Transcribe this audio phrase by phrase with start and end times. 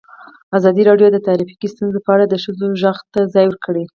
[0.57, 3.83] ازادي راډیو د ټرافیکي ستونزې په اړه د ښځو غږ ته ځای ورکړی.